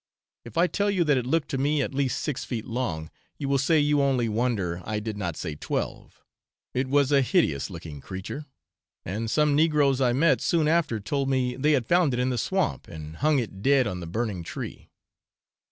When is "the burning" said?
13.99-14.41